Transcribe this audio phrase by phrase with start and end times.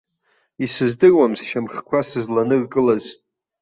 [0.65, 3.05] Исыздыруам сшьамхқәа сызланыркылаз.